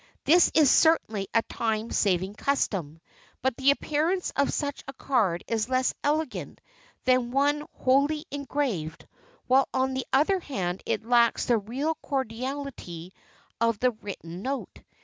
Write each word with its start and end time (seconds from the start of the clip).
This 0.23 0.49
is 0.55 0.71
certainly 0.71 1.27
a 1.31 1.43
time 1.43 1.91
saving 1.91 2.33
custom, 2.33 2.99
but 3.43 3.55
the 3.55 3.69
appearance 3.69 4.33
of 4.35 4.51
such 4.51 4.83
a 4.87 4.93
card 4.93 5.43
is 5.47 5.69
less 5.69 5.93
elegant 6.03 6.59
than 7.05 7.29
one 7.29 7.67
wholly 7.75 8.25
engraved, 8.31 9.05
while 9.45 9.69
on 9.75 9.93
the 9.93 10.07
other 10.11 10.39
hand 10.39 10.81
it 10.87 11.05
lacks 11.05 11.45
the 11.45 11.59
real 11.59 11.93
cordiality 12.01 13.13
of 13.59 13.77
the 13.77 13.91
written 13.91 14.41
note. 14.41 14.79